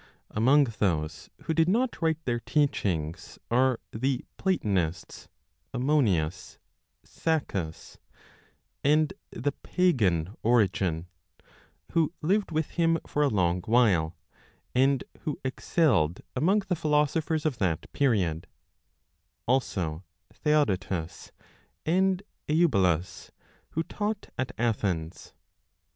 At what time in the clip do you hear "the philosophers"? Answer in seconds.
16.67-17.45